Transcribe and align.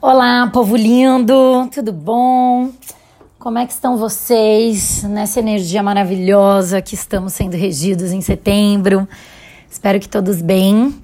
Olá, 0.00 0.48
povo 0.52 0.76
lindo, 0.76 1.68
tudo 1.74 1.92
bom? 1.92 2.70
Como 3.36 3.58
é 3.58 3.66
que 3.66 3.72
estão 3.72 3.96
vocês 3.96 5.02
nessa 5.02 5.40
energia 5.40 5.82
maravilhosa 5.82 6.80
que 6.80 6.94
estamos 6.94 7.32
sendo 7.32 7.56
regidos 7.56 8.12
em 8.12 8.20
setembro? 8.20 9.08
Espero 9.68 9.98
que 9.98 10.08
todos 10.08 10.40
bem. 10.40 10.94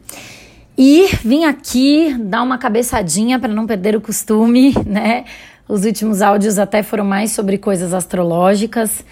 E 0.79 1.09
vim 1.25 1.45
aqui 1.45 2.17
dar 2.21 2.41
uma 2.43 2.57
cabeçadinha 2.57 3.37
para 3.37 3.53
não 3.53 3.67
perder 3.67 3.97
o 3.97 4.01
costume, 4.01 4.73
né? 4.87 5.25
Os 5.69 5.85
últimos 5.85 6.23
áudios 6.23 6.57
até 6.57 6.81
foram 6.81 7.05
mais 7.05 7.33
sobre 7.33 7.59
coisas 7.59 7.93
astrológicas. 7.93 9.05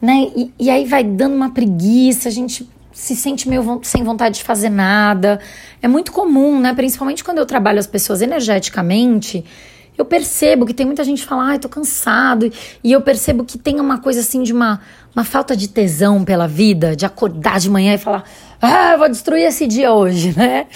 né? 0.00 0.26
E, 0.34 0.54
e 0.58 0.70
aí 0.70 0.86
vai 0.86 1.04
dando 1.04 1.36
uma 1.36 1.50
preguiça, 1.50 2.30
a 2.30 2.32
gente 2.32 2.66
se 2.90 3.14
sente 3.14 3.50
meio 3.50 3.80
sem 3.82 4.02
vontade 4.02 4.36
de 4.36 4.44
fazer 4.44 4.70
nada. 4.70 5.40
É 5.82 5.86
muito 5.86 6.10
comum, 6.10 6.58
né? 6.58 6.72
Principalmente 6.72 7.22
quando 7.22 7.36
eu 7.36 7.44
trabalho 7.44 7.78
as 7.78 7.86
pessoas 7.86 8.22
energeticamente 8.22 9.44
eu 9.98 10.04
percebo 10.04 10.64
que 10.64 10.72
tem 10.72 10.86
muita 10.86 11.02
gente 11.02 11.22
que 11.22 11.28
fala, 11.28 11.48
ai, 11.48 11.58
tô 11.58 11.68
cansado. 11.68 12.50
E 12.84 12.92
eu 12.92 13.00
percebo 13.00 13.44
que 13.44 13.58
tem 13.58 13.80
uma 13.80 13.98
coisa 13.98 14.20
assim 14.20 14.44
de 14.44 14.52
uma, 14.52 14.80
uma 15.14 15.24
falta 15.24 15.56
de 15.56 15.68
tesão 15.68 16.24
pela 16.24 16.46
vida, 16.46 16.94
de 16.94 17.04
acordar 17.04 17.58
de 17.58 17.68
manhã 17.68 17.94
e 17.94 17.98
falar, 17.98 18.22
ah, 18.62 18.96
vou 18.96 19.08
destruir 19.08 19.42
esse 19.42 19.66
dia 19.66 19.92
hoje, 19.92 20.32
né? 20.38 20.66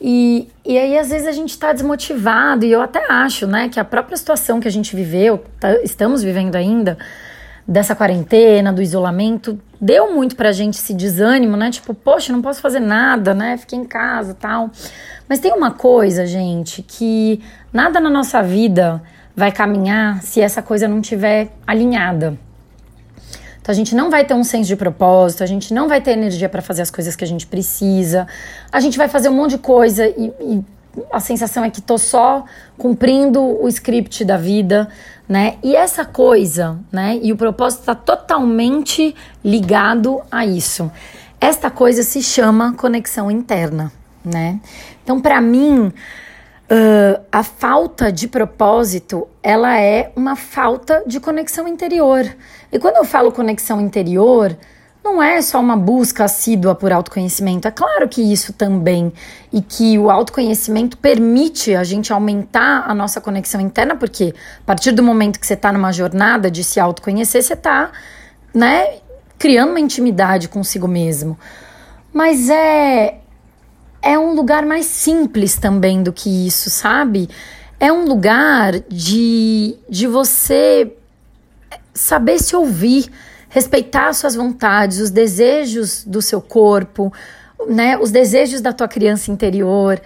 E, 0.00 0.48
e 0.66 0.76
aí, 0.76 0.98
às 0.98 1.08
vezes, 1.08 1.26
a 1.26 1.32
gente 1.32 1.50
está 1.50 1.72
desmotivado, 1.72 2.66
e 2.66 2.72
eu 2.72 2.82
até 2.82 3.10
acho, 3.10 3.46
né, 3.46 3.70
que 3.70 3.80
a 3.80 3.84
própria 3.84 4.16
situação 4.16 4.60
que 4.60 4.68
a 4.68 4.70
gente 4.70 4.94
viveu, 4.94 5.42
tá, 5.58 5.80
estamos 5.82 6.22
vivendo 6.22 6.56
ainda, 6.56 6.98
dessa 7.66 7.94
quarentena, 7.94 8.72
do 8.72 8.82
isolamento, 8.82 9.58
deu 9.80 10.14
muito 10.14 10.36
pra 10.36 10.52
gente 10.52 10.74
esse 10.74 10.92
desânimo, 10.92 11.56
né? 11.56 11.70
Tipo, 11.70 11.94
poxa, 11.94 12.32
não 12.32 12.42
posso 12.42 12.60
fazer 12.60 12.80
nada, 12.80 13.32
né? 13.34 13.56
Fiquei 13.56 13.78
em 13.78 13.84
casa 13.84 14.34
tal. 14.34 14.70
Mas 15.28 15.38
tem 15.38 15.52
uma 15.52 15.70
coisa, 15.70 16.26
gente, 16.26 16.82
que 16.82 17.40
nada 17.72 17.98
na 18.00 18.10
nossa 18.10 18.42
vida 18.42 19.02
vai 19.34 19.50
caminhar 19.50 20.22
se 20.22 20.40
essa 20.40 20.62
coisa 20.62 20.86
não 20.86 21.00
tiver 21.00 21.50
alinhada. 21.66 22.38
Então 23.60 23.72
a 23.72 23.74
gente 23.74 23.94
não 23.94 24.10
vai 24.10 24.26
ter 24.26 24.34
um 24.34 24.44
senso 24.44 24.68
de 24.68 24.76
propósito, 24.76 25.42
a 25.42 25.46
gente 25.46 25.72
não 25.72 25.88
vai 25.88 25.98
ter 25.98 26.10
energia 26.10 26.50
para 26.50 26.60
fazer 26.60 26.82
as 26.82 26.90
coisas 26.90 27.16
que 27.16 27.24
a 27.24 27.26
gente 27.26 27.46
precisa, 27.46 28.26
a 28.70 28.78
gente 28.78 28.98
vai 28.98 29.08
fazer 29.08 29.30
um 29.30 29.32
monte 29.32 29.52
de 29.52 29.58
coisa 29.58 30.06
e, 30.06 30.30
e 30.38 30.64
a 31.12 31.20
sensação 31.20 31.64
é 31.64 31.70
que 31.70 31.80
tô 31.80 31.98
só 31.98 32.44
cumprindo 32.76 33.40
o 33.40 33.68
script 33.68 34.24
da 34.24 34.36
vida, 34.36 34.88
né? 35.28 35.56
E 35.62 35.74
essa 35.74 36.04
coisa, 36.04 36.78
né? 36.92 37.18
E 37.22 37.32
o 37.32 37.36
propósito 37.36 37.80
está 37.80 37.94
totalmente 37.94 39.14
ligado 39.44 40.20
a 40.30 40.44
isso. 40.44 40.90
Esta 41.40 41.70
coisa 41.70 42.02
se 42.02 42.22
chama 42.22 42.74
conexão 42.74 43.30
interna, 43.30 43.92
né? 44.24 44.60
Então, 45.02 45.20
para 45.20 45.40
mim, 45.40 45.92
uh, 46.70 47.20
a 47.30 47.42
falta 47.42 48.10
de 48.10 48.28
propósito, 48.28 49.28
ela 49.42 49.78
é 49.80 50.12
uma 50.16 50.36
falta 50.36 51.02
de 51.06 51.20
conexão 51.20 51.68
interior. 51.68 52.24
E 52.72 52.78
quando 52.78 52.96
eu 52.96 53.04
falo 53.04 53.32
conexão 53.32 53.80
interior, 53.80 54.56
não 55.04 55.22
é 55.22 55.42
só 55.42 55.60
uma 55.60 55.76
busca 55.76 56.24
assídua 56.24 56.74
por 56.74 56.90
autoconhecimento. 56.90 57.68
É 57.68 57.70
claro 57.70 58.08
que 58.08 58.22
isso 58.22 58.54
também. 58.54 59.12
E 59.52 59.60
que 59.60 59.98
o 59.98 60.10
autoconhecimento 60.10 60.96
permite 60.96 61.74
a 61.74 61.84
gente 61.84 62.10
aumentar 62.10 62.84
a 62.88 62.94
nossa 62.94 63.20
conexão 63.20 63.60
interna, 63.60 63.94
porque 63.94 64.34
a 64.62 64.64
partir 64.64 64.92
do 64.92 65.02
momento 65.02 65.38
que 65.38 65.46
você 65.46 65.52
está 65.52 65.70
numa 65.70 65.92
jornada 65.92 66.50
de 66.50 66.64
se 66.64 66.80
autoconhecer, 66.80 67.42
você 67.42 67.52
está, 67.52 67.92
né, 68.54 68.94
criando 69.38 69.70
uma 69.70 69.80
intimidade 69.80 70.48
consigo 70.48 70.88
mesmo. 70.88 71.38
Mas 72.10 72.48
é, 72.48 73.18
é 74.00 74.18
um 74.18 74.34
lugar 74.34 74.64
mais 74.64 74.86
simples 74.86 75.58
também 75.58 76.02
do 76.02 76.14
que 76.14 76.46
isso, 76.46 76.70
sabe? 76.70 77.28
É 77.78 77.92
um 77.92 78.06
lugar 78.06 78.80
de, 78.88 79.76
de 79.86 80.06
você 80.06 80.96
saber 81.92 82.38
se 82.38 82.56
ouvir, 82.56 83.10
respeitar 83.54 84.12
suas 84.14 84.34
vontades, 84.34 84.98
os 84.98 85.10
desejos 85.10 86.02
do 86.04 86.20
seu 86.20 86.40
corpo, 86.40 87.12
né? 87.68 87.96
Os 87.96 88.10
desejos 88.10 88.60
da 88.60 88.72
tua 88.72 88.88
criança 88.88 89.30
interior. 89.30 90.02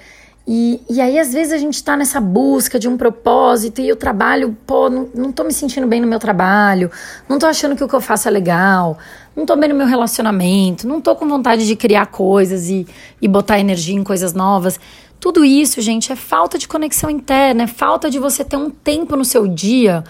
E, 0.46 0.82
e 0.88 1.00
aí, 1.00 1.18
às 1.18 1.32
vezes, 1.32 1.54
a 1.54 1.56
gente 1.56 1.82
tá 1.82 1.96
nessa 1.96 2.20
busca 2.20 2.78
de 2.78 2.86
um 2.86 2.98
propósito 2.98 3.80
e 3.80 3.90
o 3.90 3.96
trabalho, 3.96 4.54
pô, 4.66 4.90
não, 4.90 5.08
não 5.14 5.32
tô 5.32 5.44
me 5.44 5.52
sentindo 5.52 5.86
bem 5.86 5.98
no 5.98 6.06
meu 6.06 6.18
trabalho, 6.18 6.90
não 7.26 7.38
tô 7.38 7.46
achando 7.46 7.74
que 7.74 7.82
o 7.82 7.88
que 7.88 7.94
eu 7.94 8.02
faço 8.02 8.28
é 8.28 8.30
legal, 8.30 8.98
não 9.34 9.46
tô 9.46 9.56
bem 9.56 9.70
no 9.70 9.74
meu 9.74 9.86
relacionamento, 9.86 10.86
não 10.86 11.00
tô 11.00 11.16
com 11.16 11.26
vontade 11.26 11.66
de 11.66 11.74
criar 11.74 12.06
coisas 12.06 12.68
e, 12.68 12.86
e 13.20 13.26
botar 13.26 13.58
energia 13.58 13.96
em 13.96 14.04
coisas 14.04 14.34
novas. 14.34 14.78
Tudo 15.18 15.42
isso, 15.42 15.80
gente, 15.80 16.12
é 16.12 16.16
falta 16.16 16.58
de 16.58 16.68
conexão 16.68 17.08
interna, 17.08 17.62
é 17.62 17.66
falta 17.66 18.10
de 18.10 18.18
você 18.18 18.44
ter 18.44 18.58
um 18.58 18.68
tempo 18.68 19.16
no 19.16 19.24
seu 19.24 19.46
dia 19.46 20.04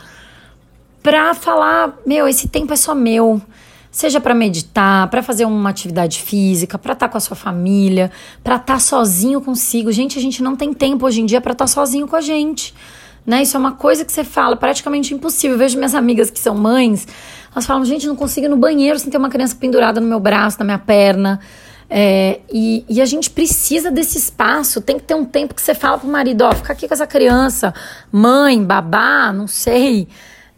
pra 1.09 1.33
falar: 1.33 1.99
meu, 2.05 2.29
esse 2.29 2.49
tempo 2.49 2.71
é 2.73 2.77
só 2.77 2.95
meu. 2.95 3.41
Seja 3.91 4.21
para 4.21 4.35
meditar, 4.35 5.09
para 5.09 5.23
fazer 5.23 5.47
uma 5.47 5.71
atividade 5.71 6.21
física, 6.23 6.77
para 6.79 6.93
estar 6.93 7.07
tá 7.07 7.11
com 7.11 7.17
a 7.17 7.21
sua 7.21 7.35
família, 7.35 8.13
para 8.45 8.57
estar 8.57 8.75
tá 8.75 8.79
sozinho 8.79 9.41
consigo. 9.41 9.91
Gente, 9.91 10.19
a 10.19 10.23
gente 10.23 10.43
não 10.43 10.55
tem 10.55 10.75
tempo 10.75 11.07
hoje 11.07 11.23
em 11.23 11.27
dia 11.27 11.41
para 11.41 11.53
estar 11.53 11.65
tá 11.65 11.69
sozinho 11.69 12.07
com 12.07 12.15
a 12.15 12.21
gente. 12.21 12.75
Né? 13.27 13.43
Isso 13.43 13.57
é 13.57 13.61
uma 13.61 13.73
coisa 13.73 14.05
que 14.05 14.13
você 14.13 14.23
fala, 14.23 14.55
praticamente 14.57 15.15
impossível. 15.15 15.55
Eu 15.55 15.59
vejo 15.59 15.79
minhas 15.79 15.95
amigas 15.95 16.31
que 16.31 16.39
são 16.39 16.55
mães, 16.55 17.09
elas 17.51 17.65
falam, 17.65 17.85
gente, 17.87 18.07
não 18.07 18.15
consigo 18.15 18.47
ir 18.47 18.51
no 18.51 18.57
banheiro 18.57 18.99
sem 18.99 19.11
ter 19.11 19.17
uma 19.17 19.31
criança 19.31 19.57
pendurada 19.57 20.01
no 20.01 20.07
meu 20.07 20.21
braço, 20.21 20.59
na 20.59 20.67
minha 20.67 20.79
perna. 20.79 21.41
É, 21.89 22.41
e, 22.53 22.85
e, 22.87 23.01
a 23.01 23.07
gente 23.07 23.31
precisa 23.31 23.91
desse 23.91 24.19
espaço. 24.19 24.83
Tem 24.83 24.99
que 24.99 25.05
ter 25.05 25.15
um 25.15 25.25
tempo 25.25 25.55
que 25.55 25.63
você 25.63 25.75
fala 25.75 25.97
pro 25.97 26.09
marido, 26.09 26.43
ó, 26.43 26.53
fica 26.53 26.75
aqui 26.75 26.87
com 26.87 26.93
essa 26.93 27.07
criança, 27.07 27.73
mãe, 28.13 28.63
babá, 28.63 29.33
não 29.33 29.47
sei 29.47 30.07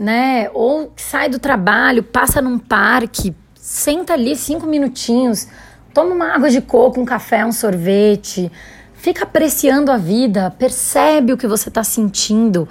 né? 0.00 0.49
Ou 0.55 0.91
sai 0.97 1.29
do 1.29 1.38
trabalho, 1.38 2.02
passa 2.02 2.41
num 2.41 2.58
parque, 2.58 3.37
senta 3.55 4.14
ali 4.14 4.35
cinco 4.35 4.67
minutinhos, 4.67 5.47
toma 5.93 6.14
uma 6.14 6.35
água 6.35 6.49
de 6.49 6.62
coco, 6.62 6.99
um 6.99 7.05
café, 7.05 7.44
um 7.44 7.52
sorvete, 7.52 8.50
fica 8.94 9.25
apreciando 9.25 9.93
a 9.93 9.99
vida, 9.99 10.50
percebe 10.58 11.35
o 11.35 11.37
que 11.37 11.47
você 11.47 11.69
está 11.69 11.85
sentindo. 11.85 12.67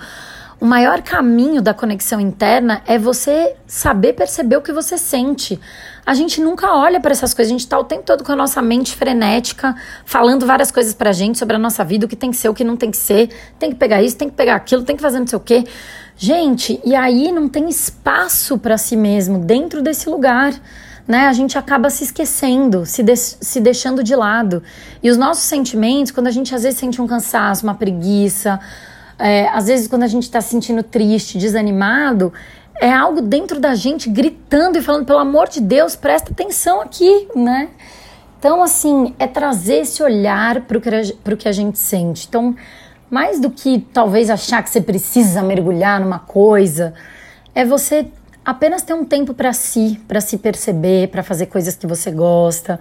o 0.61 0.65
maior 0.65 1.01
caminho 1.01 1.61
da 1.61 1.73
conexão 1.73 2.19
interna 2.19 2.81
é 2.85 2.97
você 2.97 3.55
saber 3.65 4.11
perceber 4.11 4.57
o 4.57 4.61
que 4.61 4.73
você 4.73 4.97
sente. 4.97 5.57
A 6.05 6.13
gente 6.13 6.41
nunca 6.41 6.73
olha 6.73 6.99
para 6.99 7.11
essas 7.11 7.33
coisas, 7.33 7.49
a 7.49 7.53
gente 7.53 7.61
está 7.61 7.79
o 7.79 7.83
tempo 7.85 8.03
todo 8.03 8.25
com 8.25 8.31
a 8.33 8.35
nossa 8.35 8.61
mente 8.61 8.93
frenética, 8.93 9.73
falando 10.03 10.45
várias 10.45 10.69
coisas 10.69 10.93
pra 10.93 11.13
gente 11.13 11.37
sobre 11.37 11.55
a 11.55 11.59
nossa 11.59 11.83
vida, 11.85 12.05
o 12.05 12.09
que 12.09 12.15
tem 12.15 12.31
que 12.31 12.35
ser, 12.35 12.49
o 12.49 12.53
que 12.53 12.63
não 12.65 12.75
tem 12.75 12.91
que 12.91 12.97
ser, 12.97 13.29
tem 13.57 13.69
que 13.69 13.77
pegar 13.77 14.01
isso, 14.01 14.17
tem 14.17 14.29
que 14.29 14.35
pegar 14.35 14.55
aquilo, 14.55 14.83
tem 14.83 14.97
que 14.97 15.01
fazer 15.01 15.19
não 15.19 15.27
sei 15.27 15.37
o 15.37 15.39
quê. 15.39 15.63
Gente, 16.21 16.81
e 16.83 16.93
aí 16.93 17.31
não 17.31 17.47
tem 17.47 17.69
espaço 17.69 18.57
para 18.57 18.77
si 18.77 18.97
mesmo 18.97 19.39
dentro 19.39 19.81
desse 19.81 20.09
lugar. 20.09 20.53
Né, 21.07 21.25
a 21.25 21.33
gente 21.33 21.57
acaba 21.57 21.89
se 21.89 22.03
esquecendo, 22.03 22.85
se, 22.85 23.01
de 23.01 23.15
se 23.15 23.59
deixando 23.59 24.03
de 24.03 24.15
lado. 24.15 24.61
E 25.01 25.09
os 25.09 25.17
nossos 25.17 25.45
sentimentos, 25.45 26.11
quando 26.11 26.27
a 26.27 26.31
gente 26.31 26.53
às 26.53 26.61
vezes 26.61 26.77
sente 26.77 27.01
um 27.01 27.07
cansaço, 27.07 27.63
uma 27.63 27.73
preguiça, 27.73 28.59
é, 29.17 29.47
às 29.49 29.67
vezes, 29.67 29.87
quando 29.87 30.03
a 30.03 30.07
gente 30.07 30.23
está 30.23 30.39
se 30.39 30.49
sentindo 30.49 30.83
triste, 30.83 31.37
desanimado, 31.37 32.31
é 32.79 32.91
algo 32.91 33.21
dentro 33.21 33.59
da 33.59 33.73
gente 33.73 34.09
gritando 34.09 34.77
e 34.77 34.81
falando: 34.81 35.05
pelo 35.05 35.19
amor 35.19 35.47
de 35.47 35.61
Deus, 35.61 35.95
presta 35.95 36.31
atenção 36.31 36.81
aqui, 36.81 37.27
né? 37.35 37.69
Então, 38.37 38.61
assim, 38.61 39.15
é 39.17 39.25
trazer 39.25 39.81
esse 39.81 40.03
olhar 40.03 40.61
para 40.61 40.77
o 40.77 41.37
que 41.37 41.47
a 41.47 41.51
gente 41.51 41.79
sente. 41.79 42.27
Então, 42.27 42.55
mais 43.09 43.39
do 43.39 43.49
que 43.49 43.85
talvez 43.93 44.29
achar 44.29 44.63
que 44.63 44.69
você 44.69 44.81
precisa 44.81 45.41
mergulhar 45.41 45.99
numa 45.99 46.19
coisa, 46.19 46.93
é 47.55 47.65
você 47.65 48.07
apenas 48.45 48.81
ter 48.81 48.93
um 48.93 49.03
tempo 49.03 49.33
para 49.33 49.53
si, 49.53 49.99
para 50.07 50.21
se 50.21 50.37
perceber, 50.37 51.09
para 51.09 51.23
fazer 51.23 51.47
coisas 51.47 51.75
que 51.75 51.87
você 51.87 52.11
gosta. 52.11 52.79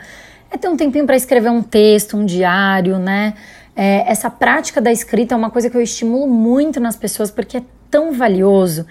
É 0.50 0.56
ter 0.56 0.68
um 0.68 0.76
tempinho 0.76 1.06
para 1.06 1.16
escrever 1.16 1.50
um 1.50 1.62
texto, 1.62 2.16
um 2.16 2.24
diário, 2.24 2.98
né? 2.98 3.34
É, 3.76 4.10
essa 4.10 4.28
prática 4.30 4.80
da 4.80 4.90
escrita 4.90 5.34
é 5.34 5.36
uma 5.36 5.50
coisa 5.50 5.70
que 5.70 5.76
eu 5.76 5.80
estimulo 5.82 6.26
muito 6.26 6.80
nas 6.80 6.96
pessoas 6.96 7.30
porque 7.30 7.58
é 7.58 7.62
tão 7.90 8.12
valioso. 8.12 8.86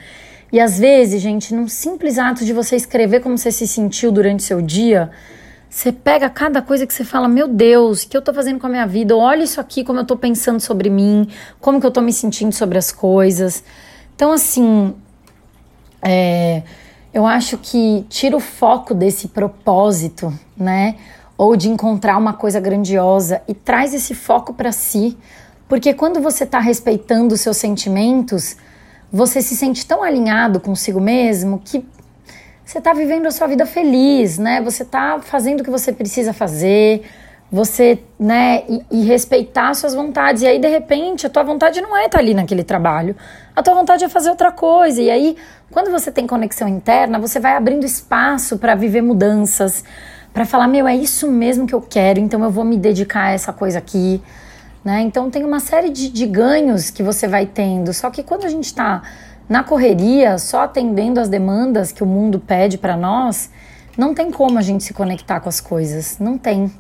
E 0.52 0.60
às 0.60 0.80
vezes, 0.80 1.22
gente, 1.22 1.54
num 1.54 1.68
simples 1.68 2.18
ato 2.18 2.46
de 2.46 2.54
você 2.54 2.76
escrever 2.76 3.20
como 3.22 3.38
você 3.38 3.52
se 3.52 3.68
sentiu 3.68 4.12
durante 4.12 4.40
o 4.40 4.44
seu 4.44 4.62
dia, 4.62 5.12
você 5.70 5.92
pega 5.92 6.30
cada 6.30 6.62
coisa 6.62 6.88
que 6.88 6.94
você 6.94 7.04
fala, 7.04 7.28
meu 7.28 7.48
Deus, 7.48 8.04
o 8.04 8.10
que 8.10 8.16
eu 8.18 8.22
tô 8.22 8.34
fazendo 8.34 8.60
com 8.60 8.68
a 8.68 8.70
minha 8.70 8.88
vida? 8.88 9.16
Olha 9.16 9.44
isso 9.44 9.60
aqui, 9.60 9.84
como 9.84 10.00
eu 10.00 10.06
tô 10.06 10.16
pensando 10.16 10.60
sobre 10.60 10.90
mim, 10.90 11.30
como 11.60 11.80
que 11.80 11.86
eu 11.86 11.92
tô 11.92 12.02
me 12.02 12.14
sentindo 12.14 12.54
sobre 12.54 12.78
as 12.78 12.92
coisas. 12.92 13.64
Então, 14.16 14.32
assim, 14.32 14.96
é, 16.02 16.64
eu 17.14 17.26
acho 17.26 17.58
que 17.58 18.06
tira 18.10 18.36
o 18.36 18.40
foco 18.40 18.94
desse 18.94 19.28
propósito, 19.28 20.34
né? 20.56 20.96
ou 21.38 21.56
de 21.56 21.70
encontrar 21.70 22.18
uma 22.18 22.34
coisa 22.34 22.60
grandiosa 22.60 23.42
e 23.48 23.54
traz 23.54 23.94
esse 23.94 24.16
foco 24.16 24.54
para 24.54 24.72
si, 24.72 25.16
porque 25.70 25.94
quando 25.94 26.20
você 26.20 26.46
está 26.46 26.60
respeitando 26.60 27.36
os 27.36 27.42
seus 27.42 27.58
sentimentos, 27.58 28.58
você 29.12 29.42
se 29.42 29.56
sente 29.56 29.86
tão 29.86 30.02
alinhado 30.02 30.60
consigo 30.60 31.00
mesmo 31.00 31.62
que 31.64 31.86
você 32.68 32.80
está 32.80 32.92
vivendo 32.92 33.28
a 33.28 33.32
sua 33.32 33.48
vida 33.48 33.66
feliz, 33.66 34.38
né? 34.38 34.60
Você 34.60 34.84
está 34.84 35.22
fazendo 35.22 35.62
o 35.62 35.64
que 35.64 35.70
você 35.70 35.94
precisa 35.94 36.34
fazer, 36.34 37.02
você, 37.50 37.98
né, 38.20 38.64
e, 38.68 38.86
e, 38.92 39.06
respeitar 39.06 39.74
suas 39.74 39.96
vontades. 39.96 40.42
E 40.42 40.48
aí, 40.48 40.60
de 40.60 40.68
repente, 40.68 41.26
a 41.26 41.30
tua 41.30 41.44
vontade 41.44 41.80
não 41.80 41.96
é 41.96 42.08
estar 42.08 42.18
tá 42.18 42.20
ali 42.22 42.34
naquele 42.34 42.66
trabalho. 42.66 43.16
A 43.56 43.64
tua 43.64 43.74
vontade 43.74 44.04
é 44.04 44.10
fazer 44.10 44.30
outra 44.30 44.52
coisa. 44.52 45.02
E 45.02 45.10
aí, 45.10 45.38
quando 45.72 45.90
você 45.90 46.12
tem 46.12 46.28
conexão 46.28 46.68
interna, 46.68 47.18
você 47.18 47.40
vai 47.40 47.56
abrindo 47.56 47.86
espaço 47.86 48.58
para 48.58 48.76
viver 48.76 49.02
mudanças, 49.02 49.86
para 50.34 50.46
falar, 50.46 50.68
meu, 50.68 50.86
é 50.86 50.96
isso 50.96 51.32
mesmo 51.32 51.66
que 51.66 51.74
eu 51.74 51.82
quero, 51.82 52.20
então 52.20 52.44
eu 52.44 52.52
vou 52.52 52.66
me 52.66 52.76
dedicar 52.76 53.28
a 53.28 53.32
essa 53.32 53.54
coisa 53.54 53.80
aqui. 53.80 54.22
Né? 54.84 55.04
Então 55.04 55.32
tem 55.32 55.46
uma 55.46 55.62
série 55.62 55.90
de, 55.90 56.10
de 56.10 56.26
ganhos 56.26 56.90
que 56.90 57.02
você 57.02 57.30
vai 57.30 57.46
tendo. 57.46 57.94
Só 57.94 58.10
que 58.10 58.24
quando 58.24 58.44
a 58.44 58.50
gente 58.50 58.66
está 58.66 59.04
na 59.48 59.64
correria, 59.64 60.38
só 60.38 60.64
atendendo 60.64 61.20
as 61.20 61.30
demandas 61.30 61.92
que 61.92 62.04
o 62.04 62.06
mundo 62.06 62.40
pede 62.40 62.78
para 62.78 62.98
nós, 62.98 63.50
não 63.98 64.14
tem 64.14 64.30
como 64.30 64.60
a 64.60 64.62
gente 64.62 64.84
se 64.84 64.94
conectar 64.94 65.40
com 65.40 65.50
as 65.50 65.60
coisas. 65.60 66.20
Não 66.20 66.38
tem. 66.38 66.72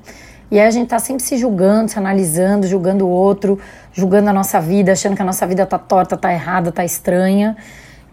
E 0.51 0.59
aí 0.59 0.67
a 0.67 0.71
gente 0.71 0.87
tá 0.87 0.99
sempre 0.99 1.23
se 1.23 1.37
julgando, 1.37 1.89
se 1.89 1.97
analisando, 1.97 2.67
julgando 2.67 3.05
o 3.05 3.09
outro, 3.09 3.59
julgando 3.91 4.29
a 4.29 4.33
nossa 4.33 4.59
vida, 4.61 4.91
achando 4.91 5.15
que 5.15 5.21
a 5.21 5.25
nossa 5.25 5.45
vida 5.47 5.65
tá 5.65 5.77
torta, 5.77 6.15
tá 6.15 6.31
errada, 6.31 6.71
tá 6.71 6.85
estranha. 6.85 7.57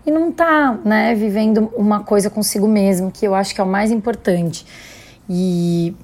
E 0.07 0.11
não 0.11 0.33
tá, 0.33 0.79
né, 0.85 1.15
vivendo 1.15 1.71
uma 1.77 2.01
coisa 2.01 2.29
consigo 2.29 2.67
mesmo, 2.67 3.11
que 3.11 3.27
eu 3.27 3.35
acho 3.35 3.55
que 3.55 3.61
é 3.61 3.65
o 3.65 3.67
mais 3.67 3.91
importante. 3.91 4.67
E, 5.29 5.95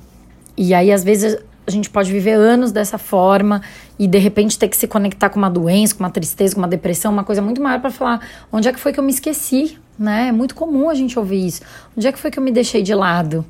e 0.57 0.73
aí, 0.73 0.93
às 0.93 1.03
vezes, 1.03 1.37
a 1.71 1.73
gente 1.73 1.89
pode 1.89 2.13
viver 2.13 2.33
anos 2.33 2.73
dessa 2.73 2.99
forma 2.99 3.63
e 3.99 4.07
de 4.07 4.19
repente 4.19 4.59
ter 4.59 4.69
que 4.69 4.77
se 4.77 4.87
conectar 4.87 5.31
com 5.31 5.39
uma 5.39 5.49
doença, 5.49 5.95
com 5.95 6.03
uma 6.03 6.11
tristeza, 6.11 6.55
com 6.55 6.61
uma 6.61 6.69
depressão, 6.69 7.13
uma 7.13 7.25
coisa 7.25 7.41
muito 7.41 7.63
maior 7.63 7.81
para 7.81 7.91
falar 7.91 8.21
onde 8.53 8.69
é 8.69 8.73
que 8.73 8.81
foi 8.81 8.93
que 8.93 9.01
eu 9.01 9.05
me 9.05 9.13
esqueci, 9.13 9.79
né? 9.99 10.29
É 10.29 10.33
muito 10.33 10.55
comum 10.55 10.91
a 10.91 10.95
gente 10.95 11.19
ouvir 11.19 11.47
isso. 11.47 11.63
Onde 11.97 12.07
é 12.07 12.13
que 12.13 12.19
foi 12.19 12.31
que 12.31 12.39
eu 12.39 12.43
me 12.43 12.51
deixei 12.51 12.83
de 12.83 12.95
lado, 12.95 13.45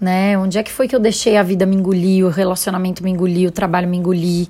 né? 0.00 0.38
Onde 0.38 0.58
é 0.58 0.62
que 0.62 0.72
foi 0.72 0.88
que 0.88 0.96
eu 0.96 1.00
deixei 1.00 1.36
a 1.36 1.42
vida 1.42 1.66
me 1.66 1.76
engolir, 1.76 2.24
o 2.24 2.30
relacionamento 2.30 3.04
me 3.04 3.10
engolir, 3.10 3.48
o 3.48 3.52
trabalho 3.52 3.88
me 3.88 3.96
engolir. 3.96 4.48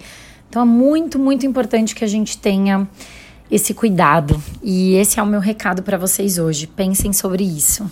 Então 0.49 0.62
é 0.62 0.64
muito, 0.64 1.19
muito 1.19 1.44
importante 1.44 1.94
que 1.94 2.05
a 2.05 2.09
gente 2.09 2.38
tenha 2.38 2.88
esse 3.50 3.75
cuidado. 3.75 4.41
E 4.62 4.94
esse 4.94 5.19
é 5.19 5.23
o 5.23 5.26
meu 5.26 5.41
recado 5.41 5.82
para 5.82 5.99
vocês 5.99 6.38
hoje. 6.38 6.67
Pensem 6.67 7.12
sobre 7.12 7.44
isso. 7.44 7.91